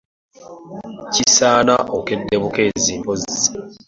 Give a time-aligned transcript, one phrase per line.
[1.13, 3.39] Kisaana okedde bukeezi mpozzi.